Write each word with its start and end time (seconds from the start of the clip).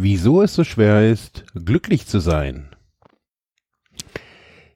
Wieso 0.00 0.42
es 0.42 0.54
so 0.54 0.62
schwer 0.62 1.10
ist, 1.10 1.44
glücklich 1.56 2.06
zu 2.06 2.20
sein. 2.20 2.68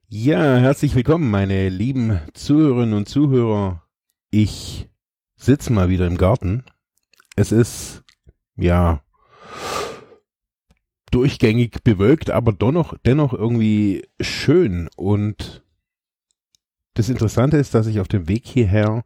Ja, 0.09 0.57
herzlich 0.57 0.97
willkommen, 0.97 1.31
meine 1.31 1.69
lieben 1.69 2.19
Zuhörerinnen 2.35 2.93
und 2.93 3.09
Zuhörer. 3.09 3.87
Ich 4.33 4.89
sitze 5.37 5.73
mal 5.73 5.89
wieder 5.89 6.09
im 6.09 6.17
Garten. 6.17 6.65
Es 7.37 7.53
ist, 7.53 8.03
ja, 8.57 9.05
durchgängig 11.13 11.85
bewölkt, 11.85 12.33
aber 12.33 12.53
dennoch, 12.53 12.99
dennoch 13.07 13.33
irgendwie 13.33 14.09
schön. 14.21 14.91
Und 14.97 15.63
das 16.95 17.09
Interessante 17.09 17.59
ist, 17.59 17.75
dass 17.75 17.87
ich 17.87 18.01
auf 18.01 18.09
dem 18.09 18.27
Weg 18.27 18.45
hierher 18.45 19.05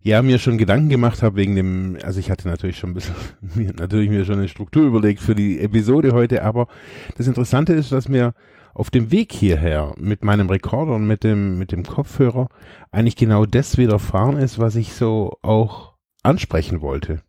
ja 0.00 0.22
mir 0.22 0.38
schon 0.38 0.58
Gedanken 0.58 0.88
gemacht 0.88 1.22
habe 1.22 1.36
wegen 1.36 1.56
dem, 1.56 1.98
also 2.02 2.20
ich 2.20 2.30
hatte 2.30 2.48
natürlich 2.48 2.78
schon 2.78 2.90
ein 2.90 2.94
bisschen, 2.94 3.14
natürlich 3.76 4.10
mir 4.10 4.24
schon 4.24 4.38
eine 4.38 4.48
Struktur 4.48 4.86
überlegt 4.86 5.20
für 5.20 5.34
die 5.34 5.60
Episode 5.60 6.12
heute, 6.12 6.42
aber 6.44 6.68
das 7.16 7.26
Interessante 7.26 7.72
ist, 7.72 7.92
dass 7.92 8.08
mir 8.08 8.34
auf 8.74 8.90
dem 8.90 9.10
Weg 9.10 9.32
hierher 9.32 9.94
mit 9.98 10.22
meinem 10.22 10.48
Rekorder 10.48 10.94
und 10.94 11.06
mit 11.06 11.24
dem, 11.24 11.58
mit 11.58 11.72
dem 11.72 11.84
Kopfhörer 11.84 12.48
eigentlich 12.92 13.16
genau 13.16 13.44
das 13.44 13.76
widerfahren 13.76 14.36
ist, 14.36 14.58
was 14.58 14.76
ich 14.76 14.92
so 14.92 15.36
auch 15.42 15.94
ansprechen 16.22 16.80
wollte. 16.80 17.22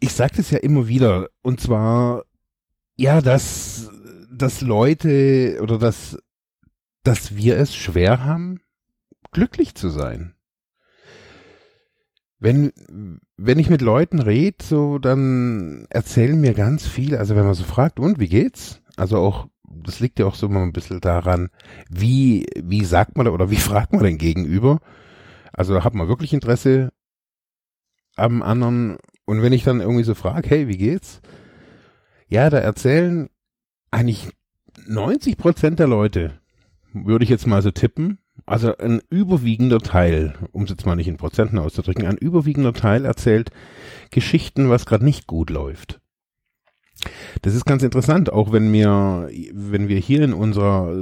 Ich 0.00 0.12
sage 0.12 0.34
das 0.36 0.50
ja 0.50 0.58
immer 0.58 0.88
wieder, 0.88 1.28
und 1.42 1.60
zwar, 1.60 2.24
ja, 2.96 3.20
dass, 3.20 3.90
dass 4.32 4.60
Leute 4.60 5.58
oder 5.62 5.78
dass, 5.78 6.18
dass 7.04 7.36
wir 7.36 7.58
es 7.58 7.74
schwer 7.76 8.24
haben, 8.24 8.60
glücklich 9.30 9.74
zu 9.74 9.88
sein. 9.88 10.34
Wenn, 12.40 12.72
wenn 13.36 13.58
ich 13.58 13.68
mit 13.68 13.82
Leuten 13.82 14.20
rede, 14.20 14.58
so, 14.62 14.98
dann 14.98 15.86
erzählen 15.90 16.40
mir 16.40 16.54
ganz 16.54 16.86
viel, 16.86 17.16
also 17.16 17.34
wenn 17.34 17.44
man 17.44 17.54
so 17.54 17.64
fragt, 17.64 17.98
und 17.98 18.20
wie 18.20 18.28
geht's? 18.28 18.80
Also 18.96 19.18
auch, 19.18 19.48
das 19.64 19.98
liegt 19.98 20.18
ja 20.18 20.26
auch 20.26 20.36
so 20.36 20.48
mal 20.48 20.62
ein 20.62 20.72
bisschen 20.72 21.00
daran, 21.00 21.50
wie, 21.90 22.46
wie 22.56 22.84
sagt 22.84 23.16
man 23.16 23.26
da 23.26 23.32
oder 23.32 23.50
wie 23.50 23.56
fragt 23.68 23.92
man 23.92 24.04
denn 24.04 24.18
gegenüber? 24.18 24.80
Also 25.52 25.82
hat 25.82 25.94
man 25.94 26.08
wirklich 26.08 26.32
Interesse 26.32 26.92
am 28.14 28.42
anderen? 28.42 28.98
Und 29.24 29.42
wenn 29.42 29.52
ich 29.52 29.64
dann 29.64 29.80
irgendwie 29.80 30.04
so 30.04 30.14
frage, 30.14 30.48
hey, 30.48 30.68
wie 30.68 30.76
geht's? 30.76 31.20
Ja, 32.28 32.50
da 32.50 32.58
erzählen 32.58 33.28
eigentlich 33.90 34.30
90 34.86 35.36
Prozent 35.36 35.78
der 35.80 35.88
Leute, 35.88 36.40
würde 36.92 37.24
ich 37.24 37.30
jetzt 37.30 37.46
mal 37.46 37.62
so 37.62 37.70
tippen, 37.70 38.18
also 38.46 38.76
ein 38.76 39.00
überwiegender 39.10 39.78
Teil, 39.78 40.34
um 40.52 40.64
es 40.64 40.70
jetzt 40.70 40.86
mal 40.86 40.96
nicht 40.96 41.08
in 41.08 41.16
Prozenten 41.16 41.58
auszudrücken, 41.58 42.06
ein 42.06 42.16
überwiegender 42.16 42.72
Teil 42.72 43.04
erzählt 43.04 43.50
Geschichten, 44.10 44.68
was 44.68 44.86
gerade 44.86 45.04
nicht 45.04 45.26
gut 45.26 45.50
läuft. 45.50 46.00
Das 47.42 47.54
ist 47.54 47.64
ganz 47.64 47.82
interessant, 47.82 48.32
auch 48.32 48.50
wenn 48.50 48.72
wir, 48.72 49.30
wenn 49.52 49.88
wir 49.88 49.98
hier 49.98 50.22
in 50.22 50.32
unserer, 50.32 50.92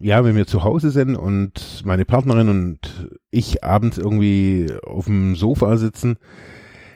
ja, 0.00 0.24
wenn 0.24 0.34
wir 0.34 0.46
zu 0.46 0.64
Hause 0.64 0.90
sind 0.90 1.14
und 1.14 1.82
meine 1.84 2.04
Partnerin 2.04 2.48
und 2.48 3.10
ich 3.30 3.62
abends 3.62 3.98
irgendwie 3.98 4.72
auf 4.82 5.04
dem 5.04 5.36
Sofa 5.36 5.76
sitzen, 5.76 6.16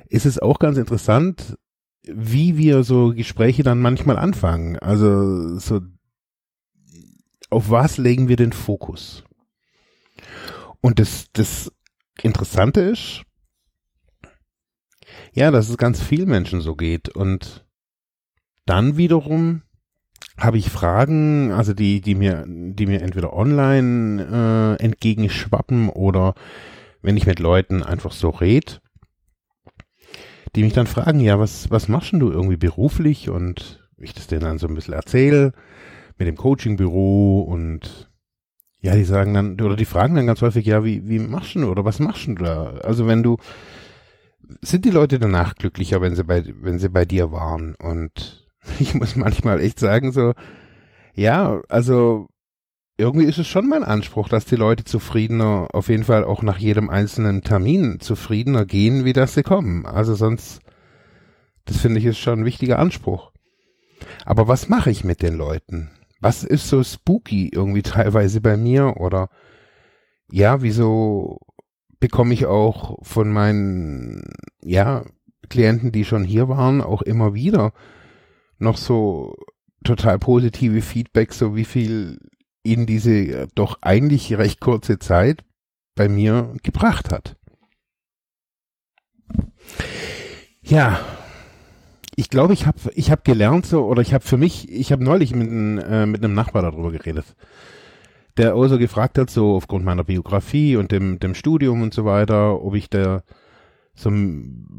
ist 0.08 0.26
es 0.26 0.40
auch 0.40 0.58
ganz 0.58 0.76
interessant, 0.76 1.56
wie 2.02 2.56
wir 2.56 2.82
so 2.82 3.14
Gespräche 3.14 3.62
dann 3.62 3.80
manchmal 3.80 4.18
anfangen. 4.18 4.76
Also 4.78 5.58
so, 5.58 5.80
auf 7.50 7.70
was 7.70 7.98
legen 7.98 8.28
wir 8.28 8.36
den 8.36 8.52
Fokus? 8.52 9.24
Und 10.80 10.98
das, 10.98 11.26
das 11.32 11.72
Interessante 12.22 12.80
ist, 12.80 13.22
ja, 15.32 15.50
dass 15.50 15.68
es 15.68 15.78
ganz 15.78 16.02
vielen 16.02 16.28
Menschen 16.28 16.60
so 16.60 16.76
geht 16.76 17.08
und 17.08 17.66
dann 18.66 18.96
wiederum 18.96 19.62
habe 20.36 20.58
ich 20.58 20.70
Fragen, 20.70 21.52
also 21.52 21.74
die, 21.74 22.00
die 22.00 22.14
mir, 22.14 22.44
die 22.46 22.86
mir 22.86 23.02
entweder 23.02 23.32
online 23.32 24.76
äh, 24.78 24.82
entgegenschwappen 24.82 25.88
oder 25.88 26.34
wenn 27.02 27.16
ich 27.16 27.26
mit 27.26 27.40
Leuten 27.40 27.82
einfach 27.82 28.12
so 28.12 28.30
red, 28.30 28.80
die 30.54 30.62
mich 30.62 30.74
dann 30.74 30.86
fragen, 30.86 31.20
ja, 31.20 31.38
was, 31.38 31.70
was 31.70 31.88
machst 31.88 32.12
denn 32.12 32.20
du 32.20 32.30
irgendwie 32.30 32.56
beruflich? 32.56 33.30
Und 33.30 33.88
ich 33.98 34.14
das 34.14 34.26
denen 34.26 34.42
dann 34.42 34.58
so 34.58 34.68
ein 34.68 34.74
bisschen 34.74 34.94
erzähle 34.94 35.52
mit 36.18 36.28
dem 36.28 36.36
Coachingbüro 36.36 37.40
und 37.40 38.07
ja, 38.80 38.94
die 38.94 39.04
sagen 39.04 39.34
dann, 39.34 39.60
oder 39.60 39.76
die 39.76 39.84
fragen 39.84 40.14
dann 40.14 40.26
ganz 40.26 40.40
häufig, 40.40 40.64
ja, 40.66 40.84
wie, 40.84 41.08
wie 41.08 41.18
machst 41.18 41.54
du 41.56 41.68
oder 41.68 41.84
was 41.84 41.98
machst 41.98 42.28
du 42.28 42.34
da? 42.34 42.74
Also 42.84 43.06
wenn 43.06 43.22
du, 43.22 43.36
sind 44.62 44.84
die 44.84 44.90
Leute 44.90 45.18
danach 45.18 45.54
glücklicher, 45.56 46.00
wenn 46.00 46.14
sie 46.14 46.24
bei, 46.24 46.44
wenn 46.60 46.78
sie 46.78 46.88
bei 46.88 47.04
dir 47.04 47.32
waren? 47.32 47.74
Und 47.74 48.48
ich 48.78 48.94
muss 48.94 49.16
manchmal 49.16 49.60
echt 49.60 49.80
sagen, 49.80 50.12
so, 50.12 50.34
ja, 51.14 51.60
also 51.68 52.28
irgendwie 52.96 53.26
ist 53.26 53.38
es 53.38 53.46
schon 53.46 53.68
mein 53.68 53.84
Anspruch, 53.84 54.28
dass 54.28 54.44
die 54.44 54.56
Leute 54.56 54.84
zufriedener, 54.84 55.68
auf 55.72 55.88
jeden 55.88 56.04
Fall 56.04 56.24
auch 56.24 56.42
nach 56.42 56.58
jedem 56.58 56.90
einzelnen 56.90 57.42
Termin 57.42 58.00
zufriedener 58.00 58.64
gehen, 58.64 59.04
wie 59.04 59.12
dass 59.12 59.34
sie 59.34 59.42
kommen. 59.44 59.86
Also 59.86 60.14
sonst, 60.14 60.60
das 61.64 61.78
finde 61.78 61.98
ich 61.98 62.06
ist 62.06 62.18
schon 62.18 62.40
ein 62.40 62.44
wichtiger 62.44 62.78
Anspruch. 62.78 63.32
Aber 64.24 64.48
was 64.48 64.68
mache 64.68 64.90
ich 64.90 65.04
mit 65.04 65.22
den 65.22 65.36
Leuten? 65.36 65.90
Was 66.20 66.44
ist 66.44 66.68
so 66.68 66.82
spooky 66.82 67.48
irgendwie 67.48 67.82
teilweise 67.82 68.40
bei 68.40 68.56
mir? 68.56 68.96
Oder 68.98 69.30
ja, 70.30 70.62
wieso 70.62 71.38
bekomme 72.00 72.34
ich 72.34 72.46
auch 72.46 72.98
von 73.02 73.30
meinen, 73.30 74.22
ja, 74.62 75.04
Klienten, 75.48 75.92
die 75.92 76.04
schon 76.04 76.24
hier 76.24 76.48
waren, 76.48 76.80
auch 76.80 77.02
immer 77.02 77.34
wieder 77.34 77.72
noch 78.58 78.76
so 78.76 79.36
total 79.84 80.18
positive 80.18 80.82
Feedback, 80.82 81.32
so 81.32 81.56
wie 81.56 81.64
viel 81.64 82.18
ihnen 82.62 82.86
diese 82.86 83.46
doch 83.54 83.78
eigentlich 83.80 84.36
recht 84.36 84.60
kurze 84.60 84.98
Zeit 84.98 85.44
bei 85.94 86.08
mir 86.08 86.54
gebracht 86.62 87.10
hat. 87.10 87.36
Ja, 90.62 91.00
ich 92.18 92.30
glaube, 92.30 92.52
ich 92.52 92.66
habe 92.66 92.78
ich 92.94 93.12
hab 93.12 93.24
gelernt 93.24 93.64
so 93.64 93.84
oder 93.84 94.02
ich 94.02 94.12
habe 94.12 94.24
für 94.24 94.36
mich, 94.36 94.68
ich 94.72 94.90
habe 94.90 95.04
neulich 95.04 95.34
mit, 95.36 95.48
äh, 95.48 96.04
mit 96.04 96.24
einem 96.24 96.34
Nachbar 96.34 96.62
darüber 96.62 96.90
geredet, 96.90 97.36
der 98.36 98.54
also 98.54 98.76
gefragt 98.76 99.18
hat 99.18 99.30
so 99.30 99.54
aufgrund 99.54 99.84
meiner 99.84 100.02
Biografie 100.02 100.76
und 100.76 100.90
dem 100.90 101.20
dem 101.20 101.34
Studium 101.34 101.80
und 101.80 101.94
so 101.94 102.04
weiter, 102.04 102.60
ob 102.60 102.74
ich 102.74 102.90
da 102.90 103.22
so 103.94 104.10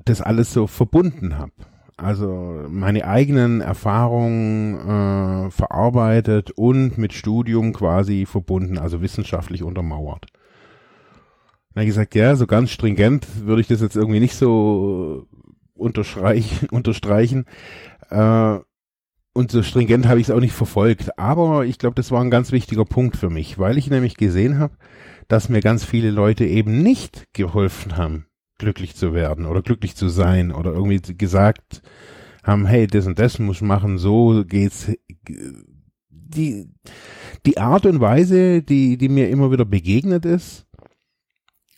das 0.04 0.22
alles 0.22 0.52
so 0.52 0.68
verbunden 0.68 1.38
habe 1.38 1.54
also 1.96 2.66
meine 2.70 3.06
eigenen 3.06 3.62
Erfahrungen 3.62 4.76
äh, 4.76 5.52
verarbeitet 5.52 6.52
und 6.52 6.98
mit 6.98 7.14
Studium 7.14 7.74
quasi 7.74 8.26
verbunden, 8.26 8.78
also 8.78 9.02
wissenschaftlich 9.02 9.64
untermauert. 9.64 10.28
Dann 11.74 11.82
habe 11.82 11.84
ich 11.84 11.90
gesagt, 11.90 12.16
ja, 12.16 12.36
so 12.36 12.48
ganz 12.48 12.72
stringent 12.72 13.46
würde 13.46 13.62
ich 13.62 13.68
das 13.68 13.82
jetzt 13.82 13.98
irgendwie 13.98 14.22
nicht 14.22 14.36
so 14.36 15.28
unterstreich, 15.80 16.68
unterstreichen. 16.72 17.46
Äh, 18.10 18.60
und 19.34 19.52
so 19.52 19.64
stringent 19.64 20.08
habe 20.08 20.20
ich 20.20 20.28
es 20.28 20.36
auch 20.36 20.40
nicht 20.40 20.54
verfolgt. 20.54 21.18
Aber 21.18 21.66
ich 21.66 21.78
glaube, 21.78 21.96
das 21.96 22.12
war 22.12 22.22
ein 22.22 22.32
ganz 22.32 22.52
wichtiger 22.52 22.86
Punkt 22.86 23.16
für 23.16 23.30
mich, 23.30 23.58
weil 23.58 23.78
ich 23.78 23.90
nämlich 23.90 24.18
gesehen 24.18 24.60
habe, 24.60 24.76
dass 25.28 25.50
mir 25.50 25.62
ganz 25.62 25.86
viele 25.86 26.12
Leute 26.12 26.46
eben 26.46 26.82
nicht 26.82 27.28
geholfen 27.34 27.96
haben, 27.96 28.26
glücklich 28.58 28.96
zu 28.96 29.14
werden 29.14 29.46
oder 29.46 29.62
glücklich 29.62 29.96
zu 29.96 30.10
sein 30.10 30.52
oder 30.52 30.74
irgendwie 30.74 31.00
gesagt 31.16 31.82
haben, 32.44 32.66
hey, 32.66 32.88
das 32.88 33.06
und 33.06 33.20
das 33.20 33.40
muss 33.40 33.62
machen, 33.62 33.98
so 33.98 34.44
geht's. 34.46 34.92
Die, 36.10 36.70
die 37.46 37.58
Art 37.58 37.86
und 37.86 38.02
Weise, 38.02 38.62
die, 38.62 38.98
die 38.98 39.10
mir 39.10 39.30
immer 39.30 39.52
wieder 39.52 39.66
begegnet 39.66 40.26
ist, 40.26 40.66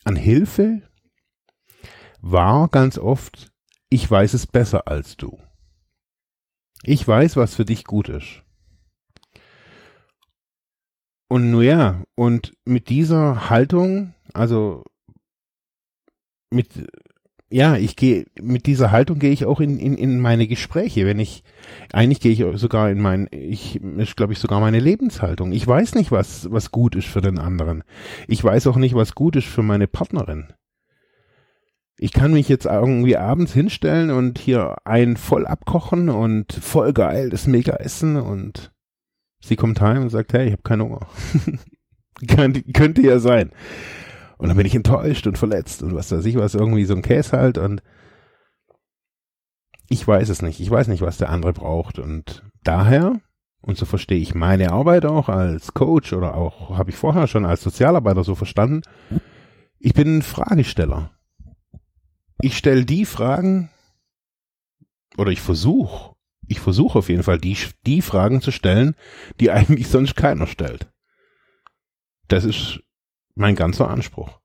an 0.04 0.16
Hilfe, 0.16 0.82
war 2.20 2.68
ganz 2.68 2.98
oft, 2.98 3.51
ich 3.92 4.10
weiß 4.10 4.32
es 4.32 4.46
besser 4.46 4.88
als 4.88 5.18
du. 5.18 5.38
Ich 6.82 7.06
weiß, 7.06 7.36
was 7.36 7.54
für 7.54 7.66
dich 7.66 7.84
gut 7.84 8.08
ist. 8.08 8.42
Und 11.28 11.50
nun 11.50 11.62
ja, 11.62 12.02
und 12.14 12.54
mit 12.64 12.88
dieser 12.88 13.50
Haltung, 13.50 14.14
also 14.32 14.84
mit, 16.50 16.68
ja, 17.50 17.76
ich 17.76 17.96
gehe, 17.96 18.24
mit 18.40 18.64
dieser 18.66 18.92
Haltung 18.92 19.18
gehe 19.18 19.30
ich 19.30 19.44
auch 19.44 19.60
in, 19.60 19.78
in, 19.78 19.98
in 19.98 20.20
meine 20.20 20.46
Gespräche. 20.46 21.04
Wenn 21.04 21.18
ich, 21.18 21.44
eigentlich 21.92 22.20
gehe 22.20 22.32
ich 22.32 22.60
sogar 22.60 22.90
in 22.90 23.00
mein, 23.00 23.28
ich, 23.30 23.76
ist 23.76 24.16
glaube 24.16 24.32
ich 24.32 24.38
sogar 24.38 24.60
meine 24.60 24.80
Lebenshaltung. 24.80 25.52
Ich 25.52 25.66
weiß 25.66 25.96
nicht, 25.96 26.10
was, 26.10 26.50
was 26.50 26.70
gut 26.70 26.96
ist 26.96 27.08
für 27.08 27.20
den 27.20 27.38
anderen. 27.38 27.84
Ich 28.26 28.42
weiß 28.42 28.66
auch 28.68 28.76
nicht, 28.76 28.94
was 28.94 29.14
gut 29.14 29.36
ist 29.36 29.48
für 29.48 29.62
meine 29.62 29.86
Partnerin. 29.86 30.52
Ich 32.02 32.10
kann 32.10 32.32
mich 32.32 32.48
jetzt 32.48 32.66
irgendwie 32.66 33.16
abends 33.16 33.52
hinstellen 33.52 34.10
und 34.10 34.36
hier 34.36 34.74
ein 34.84 35.16
voll 35.16 35.46
abkochen 35.46 36.08
und 36.08 36.52
voll 36.52 36.92
geil, 36.92 37.30
das 37.30 37.46
mega 37.46 37.74
essen 37.74 38.16
und 38.16 38.72
sie 39.40 39.54
kommt 39.54 39.80
heim 39.80 40.02
und 40.02 40.08
sagt, 40.10 40.32
hey, 40.32 40.46
ich 40.46 40.52
habe 40.52 40.62
keinen 40.62 40.82
Hunger. 40.82 41.06
könnte 42.74 43.02
ja 43.02 43.20
sein. 43.20 43.52
Und 44.36 44.48
dann 44.48 44.56
bin 44.56 44.66
ich 44.66 44.74
enttäuscht 44.74 45.28
und 45.28 45.38
verletzt 45.38 45.84
und 45.84 45.94
was 45.94 46.10
weiß 46.10 46.24
ich 46.24 46.34
was, 46.34 46.56
irgendwie 46.56 46.86
so 46.86 46.94
ein 46.96 47.02
Käse 47.02 47.36
halt 47.36 47.56
und 47.56 47.84
ich 49.88 50.04
weiß 50.04 50.28
es 50.28 50.42
nicht. 50.42 50.58
Ich 50.58 50.72
weiß 50.72 50.88
nicht, 50.88 51.02
was 51.02 51.18
der 51.18 51.30
andere 51.30 51.52
braucht 51.52 52.00
und 52.00 52.42
daher, 52.64 53.20
und 53.60 53.78
so 53.78 53.86
verstehe 53.86 54.18
ich 54.18 54.34
meine 54.34 54.72
Arbeit 54.72 55.06
auch 55.06 55.28
als 55.28 55.72
Coach 55.72 56.12
oder 56.14 56.34
auch, 56.34 56.76
habe 56.76 56.90
ich 56.90 56.96
vorher 56.96 57.28
schon 57.28 57.46
als 57.46 57.62
Sozialarbeiter 57.62 58.24
so 58.24 58.34
verstanden, 58.34 58.82
ich 59.78 59.94
bin 59.94 60.18
ein 60.18 60.22
Fragesteller. 60.22 61.12
Ich 62.42 62.58
stelle 62.58 62.84
die 62.84 63.06
Fragen, 63.06 63.70
oder 65.16 65.30
ich 65.30 65.40
versuche, 65.40 66.16
ich 66.48 66.58
versuche 66.58 66.98
auf 66.98 67.08
jeden 67.08 67.22
Fall 67.22 67.38
die, 67.38 67.56
die 67.86 68.02
Fragen 68.02 68.40
zu 68.40 68.50
stellen, 68.50 68.96
die 69.38 69.52
eigentlich 69.52 69.88
sonst 69.88 70.16
keiner 70.16 70.48
stellt. 70.48 70.92
Das 72.26 72.44
ist 72.44 72.80
mein 73.36 73.54
ganzer 73.54 73.88
Anspruch. 73.88 74.40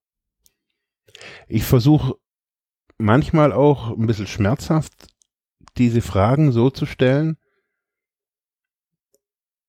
Ich 1.47 1.63
versuche 1.63 2.15
manchmal 2.99 3.51
auch 3.51 3.89
ein 3.89 4.05
bisschen 4.05 4.27
schmerzhaft 4.27 5.07
diese 5.77 6.01
Fragen 6.01 6.51
so 6.51 6.69
zu 6.69 6.85
stellen. 6.85 7.37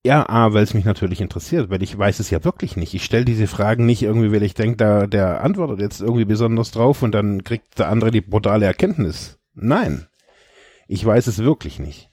Ja, 0.08 0.26
A, 0.26 0.54
weil 0.54 0.64
es 0.64 0.72
mich 0.72 0.86
natürlich 0.86 1.20
interessiert, 1.20 1.68
weil 1.68 1.82
ich 1.82 1.98
weiß 1.98 2.18
es 2.18 2.30
ja 2.30 2.42
wirklich 2.42 2.78
nicht. 2.78 2.94
Ich 2.94 3.04
stelle 3.04 3.26
diese 3.26 3.46
Fragen 3.46 3.84
nicht 3.84 4.02
irgendwie, 4.02 4.32
weil 4.32 4.42
ich 4.42 4.54
denke, 4.54 4.78
da 4.78 5.06
der 5.06 5.44
antwortet 5.44 5.80
jetzt 5.80 6.00
irgendwie 6.00 6.24
besonders 6.24 6.70
drauf 6.70 7.02
und 7.02 7.12
dann 7.12 7.44
kriegt 7.44 7.78
der 7.78 7.90
andere 7.90 8.10
die 8.10 8.22
brutale 8.22 8.64
Erkenntnis. 8.64 9.38
Nein, 9.52 10.06
ich 10.86 11.04
weiß 11.04 11.26
es 11.26 11.40
wirklich 11.40 11.78
nicht. 11.78 12.08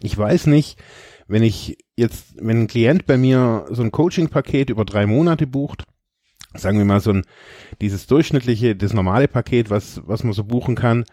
Ich 0.00 0.16
weiß 0.16 0.46
nicht, 0.46 0.78
wenn 1.26 1.42
ich 1.42 1.76
jetzt, 1.96 2.36
wenn 2.40 2.60
ein 2.60 2.66
Klient 2.68 3.04
bei 3.04 3.18
mir 3.18 3.66
so 3.68 3.82
ein 3.82 3.90
Coaching-Paket 3.90 4.70
über 4.70 4.84
drei 4.84 5.04
Monate 5.04 5.48
bucht, 5.48 5.82
sagen 6.54 6.78
wir 6.78 6.84
mal 6.84 7.00
so 7.00 7.10
ein, 7.10 7.24
dieses 7.80 8.06
durchschnittliche, 8.06 8.76
das 8.76 8.92
normale 8.92 9.26
Paket, 9.26 9.70
was, 9.70 10.00
was 10.06 10.22
man 10.22 10.34
so 10.34 10.44
buchen 10.44 10.76
kann, 10.76 11.04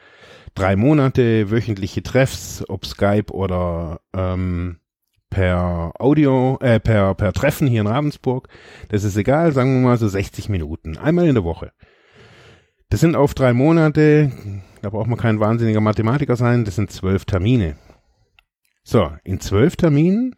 drei 0.53 0.75
Monate, 0.75 1.49
wöchentliche 1.49 2.03
Treffs, 2.03 2.63
ob 2.69 2.85
Skype 2.85 3.33
oder 3.33 4.01
ähm, 4.13 4.77
per 5.31 5.93
Audio, 5.97 6.59
äh, 6.61 6.79
per, 6.79 7.15
per 7.15 7.33
Treffen 7.33 7.65
hier 7.65 7.81
in 7.81 7.87
Ravensburg, 7.87 8.47
das 8.89 9.03
ist 9.03 9.17
egal, 9.17 9.51
sagen 9.53 9.81
wir 9.81 9.89
mal 9.89 9.97
so 9.97 10.07
60 10.07 10.49
Minuten, 10.49 10.97
einmal 10.97 11.27
in 11.27 11.33
der 11.33 11.43
Woche. 11.43 11.71
Das 12.89 12.99
sind 12.99 13.15
auf 13.15 13.33
drei 13.33 13.53
Monate, 13.53 14.31
da 14.83 14.89
braucht 14.89 15.07
man 15.07 15.17
kein 15.17 15.39
wahnsinniger 15.39 15.81
Mathematiker 15.81 16.35
sein, 16.35 16.65
das 16.65 16.75
sind 16.75 16.91
zwölf 16.91 17.25
Termine. 17.25 17.77
So, 18.83 19.11
in 19.23 19.39
zwölf 19.39 19.77
Terminen 19.77 20.35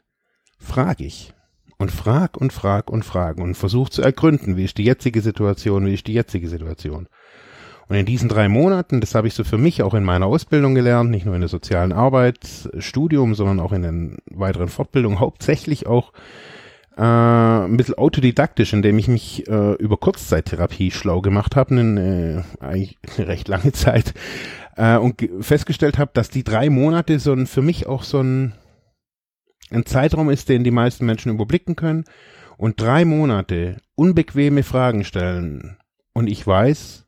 frage 0.60 1.04
ich, 1.04 1.34
und 1.80 1.92
frag 1.92 2.38
und 2.38 2.54
frag 2.54 2.90
und 2.90 3.04
frag 3.04 3.38
und 3.38 3.56
versuch 3.56 3.90
zu 3.90 4.02
ergründen, 4.02 4.56
wie 4.56 4.64
ist 4.64 4.78
die 4.78 4.86
jetzige 4.86 5.22
Situation, 5.22 5.86
wie 5.86 5.94
ist 5.94 6.08
die 6.08 6.14
jetzige 6.14 6.48
Situation. 6.48 7.08
Und 7.94 8.00
in 8.00 8.08
diesen 8.08 8.28
drei 8.28 8.50
Monaten, 8.50 9.02
das 9.02 9.14
habe 9.14 9.28
ich 9.28 9.36
so 9.36 9.44
für 9.44 9.60
mich 9.60 9.84
auch 9.84 9.94
in 9.94 10.04
meiner 10.04 10.26
Ausbildung 10.26 10.74
gelernt, 10.74 11.12
nicht 11.12 11.28
nur 11.28 11.36
in 11.36 11.42
der 11.42 11.48
sozialen 11.48 11.92
Arbeit, 11.92 12.68
Studium, 12.80 13.36
sondern 13.36 13.60
auch 13.60 13.72
in 13.72 13.84
den 13.84 14.18
weiteren 14.32 14.68
Fortbildungen, 14.68 15.20
hauptsächlich 15.20 15.86
auch 15.86 16.12
äh, 16.98 17.04
ein 17.04 17.78
bisschen 17.78 17.94
autodidaktisch, 17.94 18.74
indem 18.74 18.98
ich 18.98 19.08
mich 19.08 19.48
äh, 19.48 19.74
über 19.74 19.98
Kurzzeittherapie 19.98 20.90
schlau 20.90 21.22
gemacht 21.22 21.56
habe, 21.56 21.76
eine, 21.76 22.44
äh, 22.60 22.64
eigentlich 22.66 22.98
eine 23.16 23.28
recht 23.28 23.48
lange 23.48 23.74
Zeit, 23.74 24.16
äh, 24.76 24.98
und 24.98 25.30
festgestellt 25.42 26.00
habe, 26.00 26.10
dass 26.16 26.32
die 26.32 26.44
drei 26.44 26.72
Monate 26.72 27.20
so 27.20 27.32
ein, 27.32 27.46
für 27.46 27.62
mich 27.62 27.86
auch 27.86 28.02
so 28.02 28.22
ein 28.22 28.54
ein 29.70 29.86
Zeitraum 29.86 30.32
ist, 30.32 30.50
den 30.50 30.64
die 30.64 30.72
meisten 30.72 31.06
Menschen 31.06 31.32
überblicken 31.32 31.76
können 31.76 32.06
und 32.58 32.82
drei 32.82 33.06
Monate 33.06 33.78
unbequeme 33.94 34.64
Fragen 34.64 35.04
stellen. 35.04 35.78
Und 36.14 36.26
ich 36.26 36.46
weiß, 36.46 37.03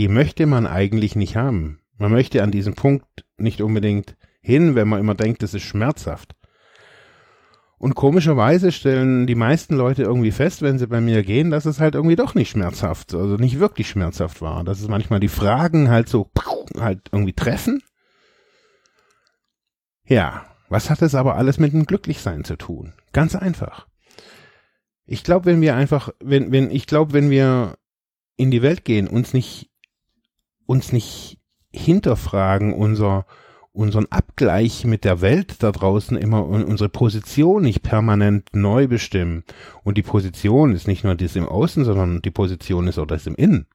die 0.00 0.08
möchte 0.08 0.46
man 0.46 0.66
eigentlich 0.66 1.14
nicht 1.14 1.36
haben. 1.36 1.78
Man 1.98 2.10
möchte 2.10 2.42
an 2.42 2.50
diesem 2.50 2.72
Punkt 2.72 3.04
nicht 3.36 3.60
unbedingt 3.60 4.16
hin, 4.40 4.74
wenn 4.74 4.88
man 4.88 4.98
immer 4.98 5.14
denkt, 5.14 5.42
das 5.42 5.52
ist 5.52 5.64
schmerzhaft. 5.64 6.34
Und 7.76 7.94
komischerweise 7.94 8.72
stellen 8.72 9.26
die 9.26 9.34
meisten 9.34 9.76
Leute 9.76 10.02
irgendwie 10.04 10.30
fest, 10.30 10.62
wenn 10.62 10.78
sie 10.78 10.86
bei 10.86 11.02
mir 11.02 11.22
gehen, 11.22 11.50
dass 11.50 11.66
es 11.66 11.80
halt 11.80 11.96
irgendwie 11.96 12.16
doch 12.16 12.34
nicht 12.34 12.48
schmerzhaft, 12.48 13.12
also 13.12 13.36
nicht 13.36 13.60
wirklich 13.60 13.90
schmerzhaft 13.90 14.40
war. 14.40 14.64
Dass 14.64 14.80
es 14.80 14.88
manchmal 14.88 15.20
die 15.20 15.28
Fragen 15.28 15.90
halt 15.90 16.08
so 16.08 16.30
halt 16.78 17.10
irgendwie 17.12 17.34
treffen. 17.34 17.82
Ja, 20.06 20.46
was 20.70 20.88
hat 20.88 21.02
es 21.02 21.14
aber 21.14 21.34
alles 21.34 21.58
mit 21.58 21.74
dem 21.74 21.84
Glücklichsein 21.84 22.44
zu 22.44 22.56
tun? 22.56 22.94
Ganz 23.12 23.36
einfach. 23.36 23.86
Ich 25.04 25.24
glaube, 25.24 25.44
wenn 25.44 25.60
wir 25.60 25.76
einfach, 25.76 26.08
wenn, 26.20 26.52
wenn, 26.52 26.70
ich 26.70 26.86
glaube, 26.86 27.12
wenn 27.12 27.28
wir 27.28 27.76
in 28.38 28.50
die 28.50 28.62
Welt 28.62 28.86
gehen, 28.86 29.06
uns 29.06 29.34
nicht, 29.34 29.69
uns 30.70 30.92
nicht 30.92 31.38
hinterfragen, 31.72 32.72
unser, 32.72 33.26
unseren 33.72 34.06
Abgleich 34.06 34.84
mit 34.84 35.04
der 35.04 35.20
Welt 35.20 35.64
da 35.64 35.72
draußen 35.72 36.16
immer 36.16 36.46
und 36.46 36.62
unsere 36.62 36.88
Position 36.88 37.62
nicht 37.62 37.82
permanent 37.82 38.50
neu 38.52 38.86
bestimmen. 38.86 39.42
Und 39.82 39.98
die 39.98 40.04
Position 40.04 40.72
ist 40.72 40.86
nicht 40.86 41.02
nur 41.02 41.16
das 41.16 41.34
im 41.34 41.48
Außen, 41.48 41.84
sondern 41.84 42.22
die 42.22 42.30
Position 42.30 42.86
ist 42.86 43.00
auch 43.00 43.06
das 43.06 43.26
im 43.26 43.34
Innen. 43.34 43.66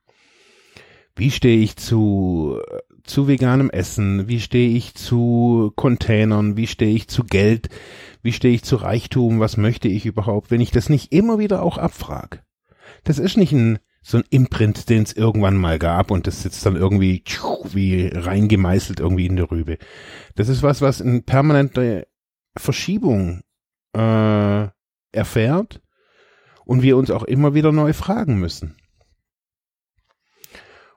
Wie 1.14 1.30
stehe 1.30 1.58
ich 1.58 1.76
zu 1.76 2.60
zu 3.04 3.28
veganem 3.28 3.68
Essen? 3.68 4.26
Wie 4.26 4.40
stehe 4.40 4.74
ich 4.74 4.94
zu 4.94 5.72
Containern? 5.76 6.56
Wie 6.56 6.66
stehe 6.66 6.94
ich 6.94 7.08
zu 7.08 7.24
Geld? 7.24 7.68
Wie 8.22 8.32
stehe 8.32 8.54
ich 8.54 8.64
zu 8.64 8.76
Reichtum? 8.76 9.38
Was 9.38 9.58
möchte 9.58 9.88
ich 9.88 10.06
überhaupt? 10.06 10.50
Wenn 10.50 10.62
ich 10.62 10.70
das 10.70 10.88
nicht 10.88 11.12
immer 11.12 11.38
wieder 11.38 11.62
auch 11.62 11.76
abfrag. 11.76 12.42
Das 13.04 13.18
ist 13.18 13.36
nicht 13.36 13.52
ein, 13.52 13.80
so 14.06 14.18
ein 14.18 14.24
Imprint, 14.30 14.88
den 14.88 15.02
es 15.02 15.12
irgendwann 15.14 15.56
mal 15.56 15.80
gab 15.80 16.12
und 16.12 16.28
das 16.28 16.44
sitzt 16.44 16.64
dann 16.64 16.76
irgendwie 16.76 17.24
wie 17.72 18.06
reingemeißelt 18.06 19.00
irgendwie 19.00 19.26
in 19.26 19.34
der 19.34 19.50
Rübe. 19.50 19.78
Das 20.36 20.48
ist 20.48 20.62
was, 20.62 20.80
was 20.80 21.00
in 21.00 21.24
permanente 21.24 22.06
Verschiebung 22.56 23.42
äh, 23.94 24.68
erfährt 25.10 25.82
und 26.64 26.82
wir 26.82 26.96
uns 26.96 27.10
auch 27.10 27.24
immer 27.24 27.54
wieder 27.54 27.72
neu 27.72 27.92
fragen 27.92 28.38
müssen. 28.38 28.76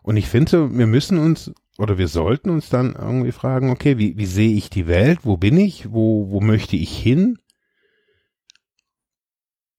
Und 0.03 0.15
ich 0.15 0.27
finde, 0.27 0.77
wir 0.77 0.85
müssen 0.85 1.17
uns 1.17 1.51
oder 1.79 1.97
wir 1.97 2.09
sollten 2.09 2.51
uns 2.51 2.69
dann 2.69 2.93
irgendwie 2.93 3.31
fragen, 3.31 3.71
okay, 3.71 3.97
wie, 3.97 4.19
wie 4.19 4.27
sehe 4.27 4.55
ich 4.55 4.69
die 4.69 4.85
Welt? 4.85 5.21
Wo 5.23 5.35
bin 5.35 5.57
ich? 5.57 5.91
Wo, 5.91 6.29
wo 6.29 6.41
möchte 6.41 6.75
ich 6.75 6.95
hin? 6.95 7.39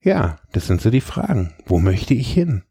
Ja, 0.02 0.40
das 0.50 0.66
sind 0.66 0.80
so 0.80 0.90
die 0.90 1.00
Fragen. 1.00 1.54
Wo 1.66 1.78
möchte 1.78 2.14
ich 2.14 2.32
hin? 2.32 2.64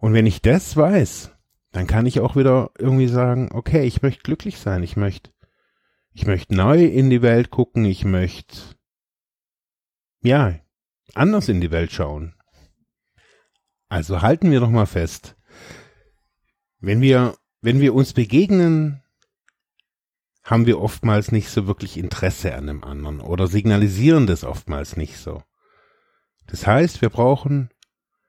Und 0.00 0.12
wenn 0.12 0.26
ich 0.26 0.42
das 0.42 0.76
weiß, 0.76 1.32
dann 1.72 1.86
kann 1.86 2.06
ich 2.06 2.20
auch 2.20 2.36
wieder 2.36 2.70
irgendwie 2.78 3.08
sagen, 3.08 3.50
okay, 3.52 3.84
ich 3.84 4.02
möchte 4.02 4.22
glücklich 4.22 4.58
sein, 4.58 4.82
ich 4.82 4.96
möchte, 4.96 5.30
ich 6.12 6.26
möchte 6.26 6.54
neu 6.54 6.84
in 6.84 7.10
die 7.10 7.22
Welt 7.22 7.50
gucken, 7.50 7.84
ich 7.84 8.04
möchte, 8.04 8.56
ja, 10.22 10.54
anders 11.14 11.48
in 11.48 11.60
die 11.60 11.70
Welt 11.70 11.92
schauen. 11.92 12.34
Also 13.88 14.22
halten 14.22 14.50
wir 14.50 14.60
doch 14.60 14.70
mal 14.70 14.86
fest, 14.86 15.36
wenn 16.80 17.00
wir 17.00 17.36
wenn 17.66 17.80
wir 17.80 17.94
uns 17.94 18.12
begegnen, 18.12 19.02
haben 20.44 20.66
wir 20.66 20.80
oftmals 20.80 21.32
nicht 21.32 21.48
so 21.48 21.66
wirklich 21.66 21.96
Interesse 21.96 22.54
an 22.54 22.68
dem 22.68 22.84
anderen 22.84 23.20
oder 23.20 23.48
signalisieren 23.48 24.28
das 24.28 24.44
oftmals 24.44 24.96
nicht 24.96 25.18
so. 25.18 25.42
Das 26.46 26.64
heißt, 26.64 27.02
wir 27.02 27.08
brauchen 27.08 27.70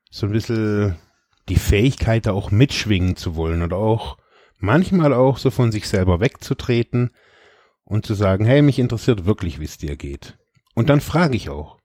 so 0.09 0.25
ein 0.25 0.31
bisschen 0.31 0.95
die 1.49 1.55
Fähigkeit, 1.55 2.25
da 2.25 2.31
auch 2.31 2.51
mitschwingen 2.51 3.15
zu 3.15 3.35
wollen 3.35 3.61
oder 3.61 3.77
auch 3.77 4.17
manchmal 4.57 5.13
auch 5.13 5.37
so 5.37 5.51
von 5.51 5.71
sich 5.71 5.87
selber 5.87 6.19
wegzutreten 6.19 7.11
und 7.83 8.05
zu 8.05 8.13
sagen, 8.13 8.45
hey, 8.45 8.61
mich 8.61 8.79
interessiert 8.79 9.25
wirklich, 9.25 9.59
wie 9.59 9.65
es 9.65 9.77
dir 9.77 9.95
geht. 9.95 10.37
Und 10.75 10.89
dann 10.89 11.01
frage 11.01 11.35
ich 11.35 11.49
auch, 11.49 11.79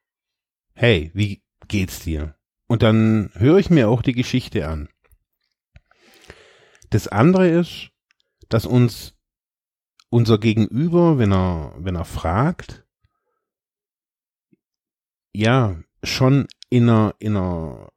hey, 0.74 1.10
wie 1.14 1.42
geht's 1.68 2.00
dir? 2.00 2.34
Und 2.66 2.82
dann 2.82 3.30
höre 3.34 3.58
ich 3.58 3.70
mir 3.70 3.88
auch 3.88 4.02
die 4.02 4.14
Geschichte 4.14 4.66
an. 4.68 4.88
Das 6.90 7.08
andere 7.08 7.48
ist, 7.48 7.90
dass 8.48 8.66
uns 8.66 9.14
unser 10.10 10.38
Gegenüber, 10.38 11.18
wenn 11.18 11.32
er, 11.32 11.74
wenn 11.78 11.96
er 11.96 12.04
fragt, 12.04 12.84
ja, 15.32 15.80
schon 16.02 16.48
in 16.68 16.88
einer, 16.88 17.14
in 17.18 17.36
einer 17.36 17.90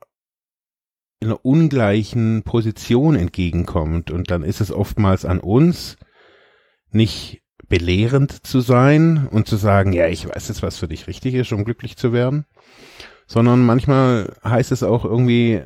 in 1.20 1.30
einer 1.30 1.46
ungleichen 1.46 2.44
Position 2.44 3.16
entgegenkommt. 3.16 4.12
Und 4.12 4.32
dann 4.32 4.44
ist 4.44 4.62
es 4.62 4.72
oftmals 4.72 5.26
an 5.26 5.40
uns, 5.40 5.98
nicht 6.92 7.42
belehrend 7.68 8.46
zu 8.46 8.62
sein 8.62 9.28
und 9.30 9.48
zu 9.48 9.56
sagen, 9.56 9.94
ja, 9.94 10.08
ich 10.08 10.28
weiß 10.28 10.48
jetzt, 10.48 10.62
was 10.62 10.78
für 10.78 10.88
dich 10.88 11.08
richtig 11.08 11.34
ist, 11.34 11.52
um 11.52 11.66
glücklich 11.66 11.98
zu 11.98 12.14
werden, 12.14 12.46
sondern 13.28 13.66
manchmal 13.66 14.36
heißt 14.44 14.72
es 14.72 14.84
auch 14.84 15.04
irgendwie 15.04 15.62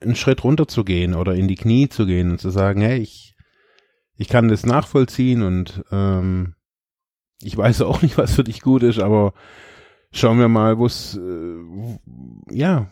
einen 0.00 0.14
Schritt 0.14 0.44
runter 0.44 0.68
zu 0.68 0.84
gehen 0.84 1.14
oder 1.14 1.34
in 1.34 1.48
die 1.48 1.56
Knie 1.56 1.88
zu 1.88 2.06
gehen 2.06 2.30
und 2.30 2.40
zu 2.40 2.50
sagen, 2.50 2.80
hey, 2.80 2.98
ich, 2.98 3.34
ich 4.16 4.28
kann 4.28 4.48
das 4.48 4.66
nachvollziehen 4.66 5.42
und 5.42 5.84
ähm, 5.90 6.54
ich 7.42 7.56
weiß 7.56 7.82
auch 7.82 8.02
nicht, 8.02 8.18
was 8.18 8.34
für 8.34 8.44
dich 8.44 8.60
gut 8.60 8.82
ist, 8.82 8.98
aber 8.98 9.34
schauen 10.12 10.38
wir 10.38 10.48
mal, 10.48 10.78
wo 10.78 10.86
es, 10.86 11.16
äh, 11.16 11.98
ja, 12.50 12.90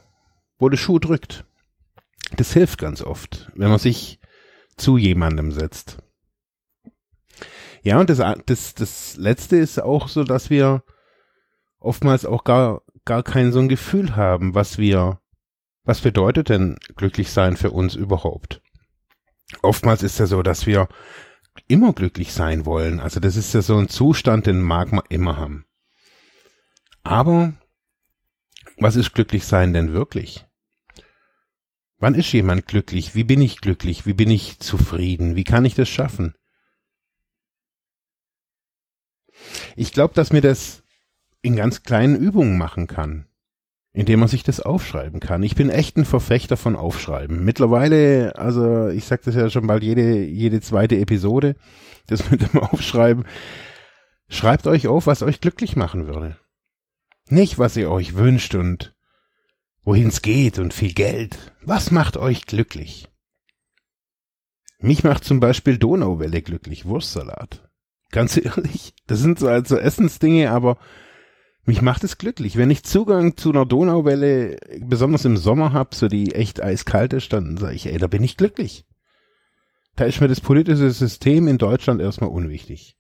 wo 0.59 0.69
der 0.69 0.77
Schuh 0.77 0.99
drückt. 0.99 1.45
Das 2.37 2.53
hilft 2.53 2.79
ganz 2.79 3.03
oft, 3.03 3.51
wenn 3.55 3.69
man 3.69 3.79
sich 3.79 4.21
zu 4.77 4.97
jemandem 4.97 5.53
setzt. 5.53 5.99
Ja, 7.83 8.01
und 8.01 8.09
das, 8.09 8.19
das, 8.47 8.75
das 8.75 9.17
letzte 9.17 9.57
ist 9.57 9.81
auch 9.81 10.09
so, 10.09 10.25
dass 10.25 10.49
wir 10.49 10.83
oftmals 11.79 12.25
auch 12.25 12.45
gar, 12.45 12.83
gar 13.05 13.23
kein 13.23 13.53
so 13.53 13.59
ein 13.61 13.69
Gefühl 13.69 14.17
haben, 14.17 14.55
was 14.55 14.79
wir, 14.79 15.21
was 15.85 16.01
bedeutet 16.01 16.49
denn 16.49 16.79
glücklich 16.97 17.31
sein 17.31 17.57
für 17.57 17.71
uns 17.71 17.95
überhaupt? 17.95 18.63
Oftmals 19.63 20.03
ist 20.03 20.19
ja 20.19 20.27
so, 20.27 20.43
dass 20.43 20.67
wir 20.67 20.89
immer 21.69 21.93
glücklich 21.93 22.33
sein 22.33 22.65
wollen. 22.65 23.01
Also 23.01 23.21
das 23.21 23.37
ist 23.37 23.53
ja 23.53 23.63
so 23.63 23.77
ein 23.77 23.89
Zustand, 23.89 24.47
den 24.47 24.63
mag 24.63 24.91
man 24.93 25.05
immer 25.11 25.37
haben. 25.37 25.67
Aber 27.03 27.53
was 28.79 28.97
ist 28.97 29.13
glücklich 29.13 29.45
sein 29.45 29.73
denn 29.73 29.93
wirklich? 29.93 30.47
Wann 32.05 32.15
ist 32.15 32.31
jemand 32.33 32.67
glücklich? 32.67 33.15
Wie 33.15 33.25
bin 33.25 33.41
ich 33.41 33.63
glücklich? 33.63 34.05
Wie 34.05 34.13
bin 34.13 34.29
ich 34.29 34.59
zufrieden? 34.59 35.37
Wie 35.37 35.45
kann 35.45 35.65
ich 35.65 35.75
das 35.75 35.89
schaffen? 35.89 36.35
Ich 39.75 39.91
glaube, 39.91 40.13
dass 40.13 40.31
mir 40.31 40.43
das 40.43 40.83
in 41.41 41.57
ganz 41.57 41.83
kleinen 41.83 42.15
Übungen 42.17 42.59
machen 42.59 42.89
kann, 42.89 43.25
indem 43.95 44.21
man 44.21 44.29
sich 44.29 44.43
das 44.43 44.61
aufschreiben 44.61 45.19
kann. 45.19 45.43
Ich 45.43 45.55
bin 45.55 45.71
echt 45.71 45.97
ein 45.97 46.05
Verfechter 46.05 46.59
von 46.59 46.77
Aufschreiben. 46.77 47.43
Mittlerweile, 47.43 48.37
also 48.37 48.89
ich 48.89 49.07
sage 49.07 49.23
das 49.25 49.35
ja 49.35 49.49
schon 49.49 49.67
bald 49.67 49.83
jede, 49.83 50.25
jede 50.25 50.61
zweite 50.61 50.99
Episode, 50.99 51.57
das 52.07 52.31
mit 52.31 52.43
dem 52.43 52.61
Aufschreiben. 52.61 53.25
Schreibt 54.29 54.67
euch 54.67 54.89
auf, 54.89 55.07
was 55.07 55.23
euch 55.23 55.41
glücklich 55.41 55.75
machen 55.75 56.07
würde. 56.07 56.37
Nicht, 57.31 57.59
was 57.59 57.79
ihr 57.79 57.91
euch 57.91 58.15
wünscht 58.15 58.55
und 58.57 58.94
wohin 59.85 60.09
es 60.09 60.23
geht 60.23 60.59
und 60.59 60.75
viel 60.75 60.93
Geld. 60.93 61.53
Was 61.63 61.91
macht 61.91 62.17
euch 62.17 62.47
glücklich? 62.47 63.09
Mich 64.79 65.05
macht 65.05 65.25
zum 65.25 65.41
Beispiel 65.41 65.79
Donauwelle 65.79 66.43
glücklich, 66.43 66.85
Wurstsalat. 66.85 67.69
Ganz 68.11 68.37
ehrlich, 68.45 68.95
das 69.07 69.21
sind 69.21 69.39
so 69.39 69.49
also 69.49 69.77
Essensdinge, 69.77 70.51
aber 70.51 70.79
mich 71.65 71.81
macht 71.81 72.05
es 72.05 72.19
glücklich. 72.19 72.57
Wenn 72.57 72.71
ich 72.71 72.85
Zugang 72.85 73.37
zu 73.37 73.51
einer 73.51 73.65
Donauwelle, 73.65 74.59
besonders 74.81 75.25
im 75.25 75.37
Sommer 75.37 75.73
hab, 75.73 75.95
so 75.95 76.09
die 76.09 76.35
echt 76.35 76.63
eiskalt 76.63 77.15
ist, 77.15 77.33
dann 77.33 77.57
sage 77.57 77.75
ich, 77.75 77.87
ey, 77.87 77.97
da 77.99 78.07
bin 78.07 78.23
ich 78.23 78.37
glücklich. 78.37 78.85
Da 79.97 80.05
ist 80.05 80.21
mir 80.21 80.29
das 80.29 80.41
politische 80.41 80.91
System 80.91 81.49
in 81.49 81.57
Deutschland 81.57 82.01
erstmal 82.01 82.31
unwichtig. 82.31 82.97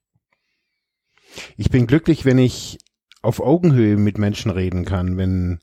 Ich 1.57 1.69
bin 1.71 1.87
glücklich, 1.87 2.25
wenn 2.25 2.39
ich 2.39 2.79
auf 3.21 3.41
Augenhöhe 3.41 3.97
mit 3.97 4.17
Menschen 4.19 4.51
reden 4.51 4.85
kann, 4.85 5.17
wenn 5.17 5.61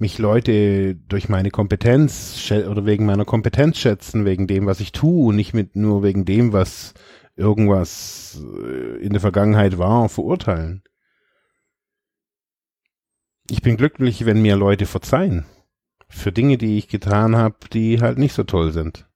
mich 0.00 0.18
Leute 0.18 0.94
durch 0.94 1.28
meine 1.28 1.50
Kompetenz 1.50 2.50
oder 2.50 2.86
wegen 2.86 3.06
meiner 3.06 3.24
Kompetenz 3.24 3.78
schätzen, 3.78 4.24
wegen 4.24 4.46
dem, 4.46 4.66
was 4.66 4.80
ich 4.80 4.92
tue, 4.92 5.28
und 5.28 5.36
nicht 5.36 5.54
mit 5.54 5.76
nur 5.76 6.02
wegen 6.02 6.24
dem, 6.24 6.52
was 6.52 6.94
irgendwas 7.36 8.42
äh, 8.42 8.96
in 8.98 9.12
der 9.12 9.20
Vergangenheit 9.20 9.78
war, 9.78 10.08
verurteilen. 10.08 10.82
Ich 13.48 13.62
bin 13.62 13.76
glücklich, 13.76 14.26
wenn 14.26 14.42
mir 14.42 14.56
Leute 14.56 14.86
verzeihen 14.86 15.44
für 16.10 16.32
Dinge, 16.32 16.58
die 16.58 16.76
ich 16.76 16.88
getan 16.88 17.36
habe, 17.36 17.56
die 17.72 18.00
halt 18.00 18.18
nicht 18.18 18.34
so 18.34 18.42
toll 18.42 18.72
sind. 18.72 19.08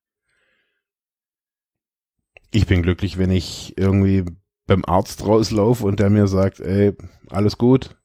Ich 2.51 2.67
bin 2.67 2.83
glücklich, 2.83 3.19
wenn 3.19 3.31
ich 3.31 3.77
irgendwie 3.77 4.25
beim 4.67 4.85
Arzt 4.85 5.27
rauslaufe 5.27 5.85
und 5.85 5.99
der 5.99 6.09
mir 6.09 6.29
sagt, 6.29 6.61
ey, 6.61 6.95
alles 7.29 7.59
gut, 7.59 7.97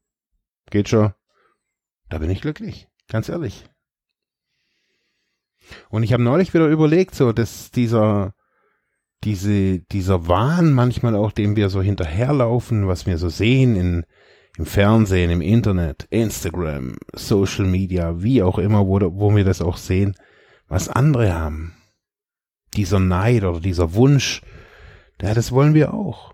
geht 0.72 0.90
schon. 0.90 1.14
Da 2.10 2.18
bin 2.18 2.30
ich 2.30 2.42
glücklich, 2.42 2.88
ganz 3.08 3.30
ehrlich. 3.30 3.66
Und 5.90 6.04
ich 6.04 6.14
habe 6.14 6.24
neulich 6.24 6.54
wieder 6.54 6.68
überlegt, 6.68 7.14
so, 7.14 7.32
dass 7.32 7.72
dieser 7.72 8.34
diese, 9.24 9.80
dieser 9.80 10.28
Wahn 10.28 10.74
manchmal 10.74 11.16
auch, 11.16 11.32
dem 11.32 11.56
wir 11.56 11.70
so 11.70 11.82
hinterherlaufen, 11.82 12.88
was 12.88 13.06
wir 13.06 13.18
so 13.18 13.30
sehen 13.30 13.76
in, 13.76 14.06
im 14.58 14.66
Fernsehen, 14.66 15.30
im 15.30 15.42
Internet, 15.42 16.08
Instagram, 16.10 16.98
Social 17.14 17.66
Media, 17.66 18.22
wie 18.22 18.42
auch 18.44 18.58
immer, 18.58 18.88
wo, 18.88 19.00
wo 19.14 19.36
wir 19.36 19.44
das 19.44 19.62
auch 19.62 19.78
sehen, 19.78 20.16
was 20.68 20.90
andere 20.90 21.34
haben. 21.34 21.74
Dieser 22.76 23.00
Neid 23.00 23.44
oder 23.44 23.60
dieser 23.60 23.94
Wunsch, 23.94 24.42
ja, 25.22 25.34
das 25.34 25.52
wollen 25.52 25.74
wir 25.74 25.94
auch. 25.94 26.34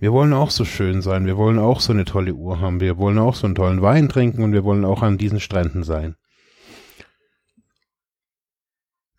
Wir 0.00 0.12
wollen 0.12 0.32
auch 0.32 0.50
so 0.50 0.64
schön 0.64 1.02
sein, 1.02 1.26
wir 1.26 1.36
wollen 1.36 1.58
auch 1.58 1.80
so 1.80 1.92
eine 1.92 2.04
tolle 2.04 2.34
Uhr 2.34 2.60
haben, 2.60 2.80
wir 2.80 2.98
wollen 2.98 3.18
auch 3.18 3.34
so 3.34 3.46
einen 3.46 3.56
tollen 3.56 3.82
Wein 3.82 4.08
trinken 4.08 4.44
und 4.44 4.52
wir 4.52 4.62
wollen 4.62 4.84
auch 4.84 5.02
an 5.02 5.18
diesen 5.18 5.40
Stränden 5.40 5.82
sein. 5.82 6.14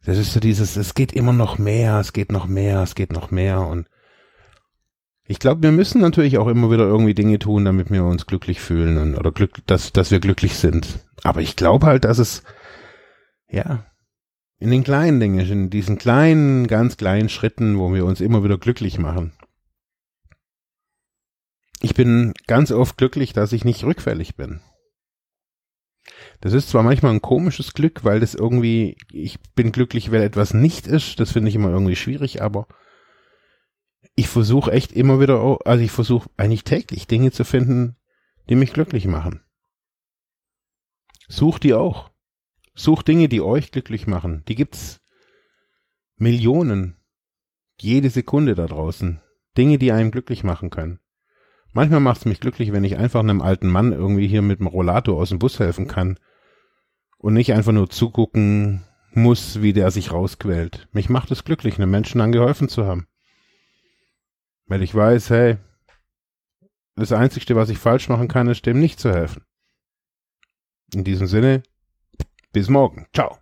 Das 0.05 0.17
ist 0.17 0.31
so 0.31 0.39
dieses, 0.39 0.77
es 0.77 0.93
geht 0.93 1.12
immer 1.12 1.33
noch 1.33 1.57
mehr, 1.57 2.00
es 2.00 2.13
geht 2.13 2.31
noch 2.31 2.48
mehr, 2.48 2.81
es 2.81 2.95
geht 2.95 3.12
noch 3.12 3.29
mehr 3.29 3.62
und 3.62 3.88
ich 5.27 5.38
glaube, 5.38 5.62
wir 5.62 5.71
müssen 5.71 6.01
natürlich 6.01 6.39
auch 6.39 6.48
immer 6.48 6.71
wieder 6.71 6.86
irgendwie 6.86 7.13
Dinge 7.13 7.38
tun, 7.38 7.63
damit 7.63 7.91
wir 7.91 8.03
uns 8.03 8.25
glücklich 8.25 8.59
fühlen 8.59 8.98
und, 8.98 9.15
oder 9.15 9.31
glück, 9.31 9.57
dass, 9.67 9.93
dass 9.93 10.09
wir 10.09 10.19
glücklich 10.19 10.55
sind. 10.55 11.05
Aber 11.24 11.41
ich 11.41 11.55
glaube 11.55 11.86
halt, 11.86 12.03
dass 12.03 12.17
es, 12.17 12.41
ja, 13.48 13.86
in 14.57 14.71
den 14.71 14.83
kleinen 14.83 15.19
Dingen, 15.19 15.39
in 15.39 15.69
diesen 15.69 16.00
kleinen, 16.00 16.65
ganz 16.65 16.98
kleinen 16.98 17.29
Schritten, 17.29 17.77
wo 17.77 17.93
wir 17.93 18.05
uns 18.05 18.21
immer 18.21 18.43
wieder 18.43 18.57
glücklich 18.57 18.98
machen. 18.98 19.33
Ich 21.81 21.93
bin 21.93 22.33
ganz 22.48 22.71
oft 22.71 22.98
glücklich, 22.98 23.33
dass 23.33 23.53
ich 23.53 23.63
nicht 23.63 23.83
rückfällig 23.83 24.36
bin. 24.36 24.62
Das 26.41 26.53
ist 26.53 26.69
zwar 26.69 26.83
manchmal 26.83 27.13
ein 27.13 27.21
komisches 27.21 27.74
Glück, 27.74 28.03
weil 28.03 28.19
das 28.19 28.36
irgendwie, 28.36 28.98
ich 29.12 29.39
bin 29.55 29.71
glücklich, 29.71 30.12
wenn 30.12 30.21
etwas 30.21 30.53
nicht 30.53 30.88
ist. 30.88 31.19
Das 31.19 31.31
finde 31.31 31.50
ich 31.50 31.55
immer 31.55 31.69
irgendwie 31.69 31.95
schwierig, 31.95 32.41
aber 32.41 32.67
ich 34.15 34.27
versuche 34.27 34.71
echt 34.71 34.91
immer 34.91 35.19
wieder, 35.19 35.59
also 35.65 35.83
ich 35.83 35.91
versuche 35.91 36.29
eigentlich 36.38 36.63
täglich 36.63 37.07
Dinge 37.07 37.31
zu 37.31 37.43
finden, 37.43 37.95
die 38.50 38.55
mich 38.55 38.74
glücklich 38.74 39.05
machen. 39.05 39.41
Sucht 41.27 41.63
die 41.63 41.74
auch. 41.74 42.09
Sucht 42.74 43.07
Dinge, 43.07 43.29
die 43.29 43.41
euch 43.41 43.71
glücklich 43.71 44.07
machen. 44.07 44.43
Die 44.48 44.55
gibt's 44.55 45.00
Millionen. 46.15 46.98
Jede 47.79 48.09
Sekunde 48.09 48.55
da 48.55 48.65
draußen. 48.65 49.21
Dinge, 49.57 49.77
die 49.77 49.91
einen 49.91 50.12
glücklich 50.12 50.43
machen 50.43 50.69
können. 50.69 51.00
Manchmal 51.73 51.99
macht 51.99 52.19
es 52.19 52.25
mich 52.25 52.39
glücklich, 52.39 52.71
wenn 52.71 52.83
ich 52.83 52.97
einfach 52.97 53.19
einem 53.19 53.41
alten 53.41 53.67
Mann 53.67 53.91
irgendwie 53.91 54.27
hier 54.27 54.41
mit 54.41 54.59
dem 54.59 54.67
Rollator 54.67 55.17
aus 55.17 55.29
dem 55.29 55.39
Bus 55.39 55.59
helfen 55.59 55.88
kann 55.88 56.19
und 57.17 57.33
nicht 57.33 57.53
einfach 57.53 57.71
nur 57.71 57.89
zugucken 57.89 58.83
muss, 59.13 59.61
wie 59.61 59.73
der 59.73 59.91
sich 59.91 60.11
rausquält. 60.11 60.88
Mich 60.91 61.09
macht 61.09 61.31
es 61.31 61.43
glücklich, 61.43 61.77
einem 61.77 61.91
Menschen 61.91 62.19
dann 62.19 62.31
geholfen 62.31 62.69
zu 62.69 62.85
haben. 62.85 63.07
Weil 64.65 64.81
ich 64.83 64.93
weiß, 64.93 65.29
hey, 65.29 65.57
das 66.95 67.11
Einzige, 67.11 67.55
was 67.55 67.69
ich 67.69 67.77
falsch 67.77 68.09
machen 68.09 68.27
kann, 68.27 68.47
ist 68.47 68.65
dem 68.65 68.79
nicht 68.79 68.99
zu 68.99 69.11
helfen. 69.11 69.43
In 70.93 71.03
diesem 71.03 71.27
Sinne, 71.27 71.63
bis 72.51 72.69
morgen. 72.69 73.07
Ciao. 73.13 73.38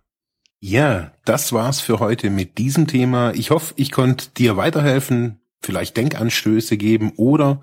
Ja, 0.60 1.12
das 1.24 1.52
war's 1.52 1.80
für 1.80 2.00
heute 2.00 2.30
mit 2.30 2.58
diesem 2.58 2.86
Thema. 2.86 3.32
Ich 3.32 3.50
hoffe, 3.50 3.74
ich 3.76 3.92
konnte 3.92 4.30
dir 4.30 4.56
weiterhelfen, 4.56 5.40
vielleicht 5.62 5.96
Denkanstöße 5.96 6.76
geben 6.76 7.12
oder 7.16 7.62